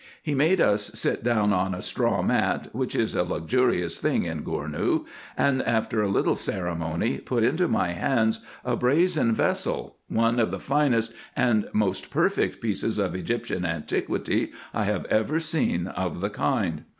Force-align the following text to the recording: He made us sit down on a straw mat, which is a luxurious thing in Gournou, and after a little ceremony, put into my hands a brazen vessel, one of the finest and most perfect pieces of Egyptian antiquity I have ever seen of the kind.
He 0.23 0.33
made 0.33 0.59
us 0.59 0.87
sit 0.95 1.23
down 1.23 1.53
on 1.53 1.75
a 1.75 1.81
straw 1.83 2.23
mat, 2.23 2.69
which 2.71 2.95
is 2.95 3.13
a 3.13 3.21
luxurious 3.21 3.99
thing 3.99 4.23
in 4.23 4.43
Gournou, 4.43 5.05
and 5.37 5.61
after 5.61 6.01
a 6.01 6.07
little 6.09 6.33
ceremony, 6.35 7.19
put 7.19 7.43
into 7.43 7.67
my 7.67 7.89
hands 7.89 8.43
a 8.65 8.75
brazen 8.75 9.31
vessel, 9.31 9.97
one 10.07 10.39
of 10.39 10.49
the 10.49 10.59
finest 10.59 11.13
and 11.35 11.69
most 11.71 12.09
perfect 12.09 12.61
pieces 12.61 12.97
of 12.97 13.13
Egyptian 13.13 13.63
antiquity 13.63 14.51
I 14.73 14.85
have 14.85 15.05
ever 15.05 15.39
seen 15.39 15.85
of 15.85 16.19
the 16.19 16.31
kind. 16.31 16.83